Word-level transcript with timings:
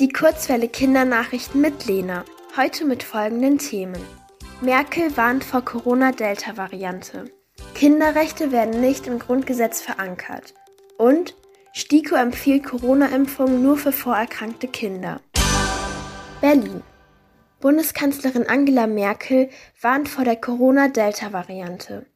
Die 0.00 0.08
Kurzwelle 0.08 0.66
Kindernachrichten 0.66 1.60
mit 1.60 1.84
Lena. 1.84 2.24
Heute 2.56 2.86
mit 2.86 3.02
folgenden 3.02 3.58
Themen. 3.58 4.02
Merkel 4.62 5.14
warnt 5.18 5.44
vor 5.44 5.62
Corona-Delta-Variante. 5.62 7.30
Kinderrechte 7.74 8.50
werden 8.50 8.80
nicht 8.80 9.06
im 9.06 9.18
Grundgesetz 9.18 9.82
verankert. 9.82 10.54
Und 10.96 11.36
STIKO 11.74 12.14
empfiehlt 12.14 12.64
Corona-Impfungen 12.64 13.62
nur 13.62 13.76
für 13.76 13.92
vorerkrankte 13.92 14.68
Kinder. 14.68 15.20
Berlin. 16.40 16.82
Bundeskanzlerin 17.60 18.48
Angela 18.48 18.86
Merkel 18.86 19.50
warnt 19.82 20.08
vor 20.08 20.24
der 20.24 20.36
Corona-Delta-Variante. 20.36 22.06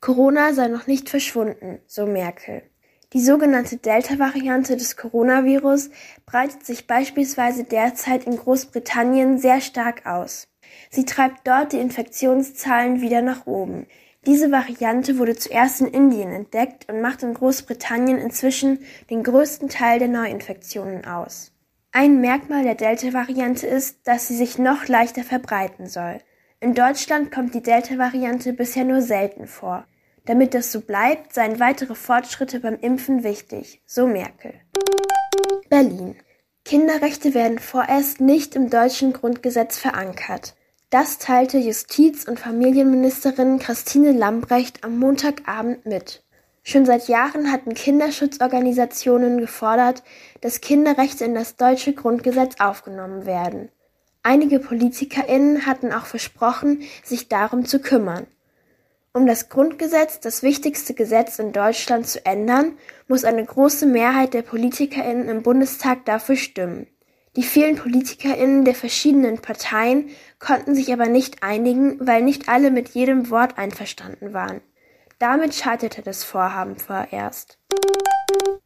Corona 0.00 0.54
sei 0.54 0.68
noch 0.68 0.86
nicht 0.86 1.10
verschwunden, 1.10 1.80
so 1.86 2.06
Merkel. 2.06 2.62
Die 3.12 3.20
sogenannte 3.20 3.76
Delta-Variante 3.76 4.76
des 4.76 4.96
Coronavirus 4.96 5.90
breitet 6.26 6.66
sich 6.66 6.86
beispielsweise 6.86 7.64
derzeit 7.64 8.24
in 8.24 8.36
Großbritannien 8.36 9.38
sehr 9.38 9.60
stark 9.60 10.06
aus. 10.06 10.48
Sie 10.90 11.04
treibt 11.04 11.46
dort 11.46 11.72
die 11.72 11.78
Infektionszahlen 11.78 13.00
wieder 13.00 13.22
nach 13.22 13.46
oben. 13.46 13.86
Diese 14.26 14.50
Variante 14.50 15.18
wurde 15.18 15.36
zuerst 15.36 15.82
in 15.82 15.86
Indien 15.86 16.32
entdeckt 16.32 16.88
und 16.90 17.02
macht 17.02 17.22
in 17.22 17.34
Großbritannien 17.34 18.18
inzwischen 18.18 18.78
den 19.10 19.22
größten 19.22 19.68
Teil 19.68 19.98
der 19.98 20.08
Neuinfektionen 20.08 21.04
aus. 21.04 21.52
Ein 21.92 22.20
Merkmal 22.20 22.64
der 22.64 22.74
Delta-Variante 22.74 23.66
ist, 23.66 24.08
dass 24.08 24.26
sie 24.26 24.36
sich 24.36 24.58
noch 24.58 24.88
leichter 24.88 25.22
verbreiten 25.22 25.86
soll. 25.86 26.18
In 26.58 26.74
Deutschland 26.74 27.30
kommt 27.30 27.54
die 27.54 27.62
Delta-Variante 27.62 28.54
bisher 28.54 28.84
nur 28.84 29.02
selten 29.02 29.46
vor. 29.46 29.86
Damit 30.26 30.54
das 30.54 30.72
so 30.72 30.80
bleibt, 30.80 31.34
seien 31.34 31.60
weitere 31.60 31.94
Fortschritte 31.94 32.60
beim 32.60 32.78
Impfen 32.80 33.24
wichtig, 33.24 33.82
so 33.84 34.06
Merkel. 34.06 34.54
Berlin. 35.68 36.16
Kinderrechte 36.64 37.34
werden 37.34 37.58
vorerst 37.58 38.22
nicht 38.22 38.56
im 38.56 38.70
deutschen 38.70 39.12
Grundgesetz 39.12 39.78
verankert. 39.78 40.54
Das 40.88 41.18
teilte 41.18 41.58
Justiz- 41.58 42.26
und 42.26 42.38
Familienministerin 42.38 43.58
Christine 43.58 44.12
Lambrecht 44.12 44.82
am 44.82 44.98
Montagabend 44.98 45.84
mit. 45.84 46.22
Schon 46.62 46.86
seit 46.86 47.08
Jahren 47.08 47.52
hatten 47.52 47.74
Kinderschutzorganisationen 47.74 49.38
gefordert, 49.38 50.02
dass 50.40 50.62
Kinderrechte 50.62 51.26
in 51.26 51.34
das 51.34 51.56
deutsche 51.56 51.92
Grundgesetz 51.92 52.54
aufgenommen 52.60 53.26
werden. 53.26 53.68
Einige 54.22 54.58
PolitikerInnen 54.58 55.66
hatten 55.66 55.92
auch 55.92 56.06
versprochen, 56.06 56.82
sich 57.02 57.28
darum 57.28 57.66
zu 57.66 57.80
kümmern. 57.80 58.26
Um 59.16 59.28
das 59.28 59.48
Grundgesetz, 59.48 60.18
das 60.18 60.42
wichtigste 60.42 60.92
Gesetz 60.92 61.38
in 61.38 61.52
Deutschland, 61.52 62.08
zu 62.08 62.26
ändern, 62.26 62.76
muss 63.06 63.22
eine 63.22 63.44
große 63.44 63.86
Mehrheit 63.86 64.34
der 64.34 64.42
PolitikerInnen 64.42 65.28
im 65.28 65.44
Bundestag 65.44 66.04
dafür 66.04 66.34
stimmen. 66.34 66.88
Die 67.36 67.44
vielen 67.44 67.76
PolitikerInnen 67.76 68.64
der 68.64 68.74
verschiedenen 68.74 69.38
Parteien 69.38 70.10
konnten 70.40 70.74
sich 70.74 70.92
aber 70.92 71.06
nicht 71.06 71.44
einigen, 71.44 72.04
weil 72.04 72.22
nicht 72.22 72.48
alle 72.48 72.72
mit 72.72 72.88
jedem 72.88 73.30
Wort 73.30 73.56
einverstanden 73.56 74.32
waren. 74.32 74.60
Damit 75.20 75.54
scheiterte 75.54 76.02
das 76.02 76.24
Vorhaben 76.24 76.76
vorerst. 76.76 77.60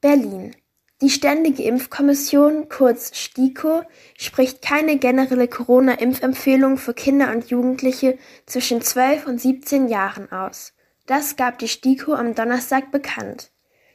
Berlin 0.01 0.57
die 1.01 1.11
Ständige 1.11 1.63
Impfkommission, 1.63 2.69
kurz 2.69 3.17
STIKO, 3.17 3.83
spricht 4.17 4.63
keine 4.63 4.99
generelle 4.99 5.47
Corona-Impfempfehlung 5.47 6.77
für 6.77 6.93
Kinder 6.93 7.31
und 7.31 7.51
Jugendliche 7.51 8.19
zwischen 8.47 8.83
12 8.83 9.27
und 9.27 9.41
17 9.41 9.89
Jahren 9.89 10.33
aus. 10.33 10.73
Das 11.07 11.37
gab 11.37 11.59
die 11.59 11.69
STIKO 11.69 12.15
am 12.15 12.35
Donnerstag 12.35 12.91
bekannt. 12.91 13.53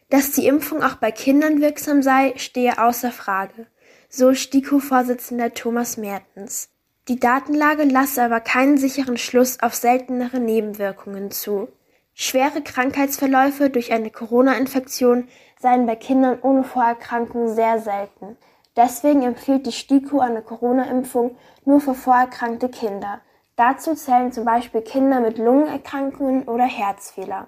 Dass 0.09 0.31
die 0.31 0.47
Impfung 0.47 0.81
auch 0.81 0.95
bei 0.95 1.11
Kindern 1.11 1.59
wirksam 1.59 2.01
sei, 2.01 2.33
stehe 2.37 2.81
außer 2.81 3.11
Frage, 3.11 3.67
so 4.09 4.33
STIKO-Vorsitzender 4.33 5.53
Thomas 5.53 5.97
Mertens. 5.97 6.69
Die 7.09 7.19
Datenlage 7.19 7.83
lasse 7.83 8.23
aber 8.23 8.39
keinen 8.39 8.77
sicheren 8.77 9.17
Schluss 9.17 9.59
auf 9.59 9.75
seltenere 9.75 10.39
Nebenwirkungen 10.39 11.31
zu. 11.31 11.67
Schwere 12.15 12.61
Krankheitsverläufe 12.61 13.71
durch 13.71 13.91
eine 13.91 14.11
Corona-Infektion 14.11 15.27
seien 15.59 15.87
bei 15.87 15.95
Kindern 15.95 16.37
ohne 16.43 16.63
Vorerkrankung 16.63 17.55
sehr 17.55 17.79
selten. 17.79 18.37
Deswegen 18.75 19.23
empfiehlt 19.23 19.65
die 19.65 19.71
STIKO 19.71 20.19
eine 20.19 20.43
Corona-Impfung 20.43 21.35
nur 21.65 21.81
für 21.81 21.95
vorerkrankte 21.95 22.69
Kinder. 22.69 23.21
Dazu 23.55 23.95
zählen 23.95 24.31
zum 24.31 24.45
Beispiel 24.45 24.81
Kinder 24.81 25.21
mit 25.21 25.39
Lungenerkrankungen 25.39 26.43
oder 26.43 26.65
Herzfehler. 26.65 27.47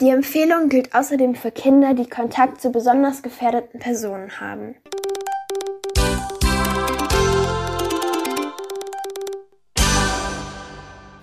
Die 0.00 0.08
Empfehlung 0.08 0.70
gilt 0.70 0.94
außerdem 0.94 1.34
für 1.34 1.50
Kinder, 1.50 1.92
die 1.92 2.08
Kontakt 2.08 2.60
zu 2.60 2.70
besonders 2.70 3.22
gefährdeten 3.22 3.80
Personen 3.80 4.40
haben. 4.40 4.76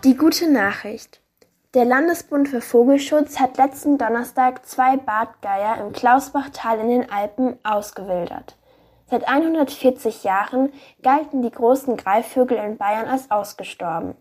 Die 0.03 0.15
gute 0.15 0.51
Nachricht. 0.51 1.22
Der 1.73 1.85
Landesbund 1.85 2.49
für 2.49 2.61
Vogelschutz 2.61 3.39
hat 3.39 3.57
letzten 3.57 3.97
Donnerstag 3.97 4.63
zwei 4.63 4.95
Bartgeier 4.95 5.83
im 5.83 5.91
Klausbachtal 5.91 6.79
in 6.79 6.89
den 6.89 7.11
Alpen 7.11 7.57
ausgewildert. 7.63 8.55
Seit 9.09 9.27
140 9.27 10.23
Jahren 10.23 10.71
galten 11.01 11.41
die 11.41 11.49
großen 11.49 11.97
Greifvögel 11.97 12.57
in 12.57 12.77
Bayern 12.77 13.07
als 13.07 13.31
ausgestorben. 13.31 14.13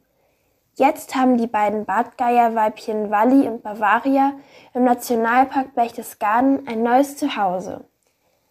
Jetzt 0.77 1.15
haben 1.15 1.37
die 1.37 1.47
beiden 1.47 1.85
Bartgeierweibchen 1.85 3.11
Walli 3.11 3.47
und 3.47 3.63
Bavaria 3.63 4.33
im 4.73 4.85
Nationalpark 4.85 5.75
Berchtesgaden 5.75 6.67
ein 6.67 6.83
neues 6.83 7.19
Zuhause. 7.19 7.85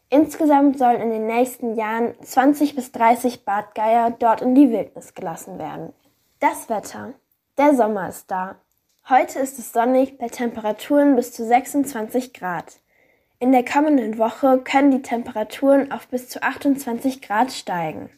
Insgesamt 0.10 0.78
sollen 0.78 1.02
in 1.02 1.10
den 1.10 1.26
nächsten 1.26 1.74
Jahren 1.74 2.14
20 2.22 2.76
bis 2.76 2.92
30 2.92 3.46
Bartgeier 3.46 4.12
dort 4.12 4.44
in 4.44 4.54
die 4.54 4.70
Wildnis 4.70 5.16
gelassen 5.16 5.58
werden. 5.58 5.92
Das 6.40 6.70
Wetter. 6.70 7.14
Der 7.58 7.76
Sommer 7.76 8.08
ist 8.08 8.30
da. 8.30 8.58
Heute 9.10 9.40
ist 9.40 9.58
es 9.58 9.74
sonnig 9.74 10.20
bei 10.20 10.28
Temperaturen 10.28 11.16
bis 11.16 11.34
zu 11.34 11.44
26 11.46 12.34
Grad. 12.34 12.80
In 13.40 13.52
der 13.52 13.66
kommenden 13.66 14.20
Woche 14.20 14.60
können 14.60 14.92
die 14.92 15.02
Temperaturen 15.02 15.92
auf 15.92 16.08
bis 16.08 16.30
zu 16.30 16.44
28 16.44 17.22
Grad 17.22 17.52
steigen. 17.52 18.12